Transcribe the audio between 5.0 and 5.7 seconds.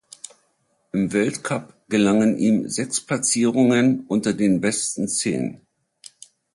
zehn.